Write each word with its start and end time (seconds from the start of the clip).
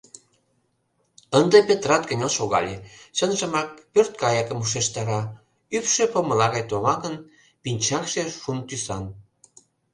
—Ынде 1.39 1.57
Петрат 1.67 2.03
кынел 2.07 2.31
шогале, 2.37 2.75
чынжымак 3.17 3.69
пӧрткайыкым 3.93 4.57
ушештара: 4.63 5.21
ӱпшӧ 5.75 6.03
помыла 6.13 6.47
гай 6.53 6.63
товаҥын, 6.69 7.15
пинчакше 7.61 8.23
шун 8.41 8.57
тӱсан. 8.67 9.03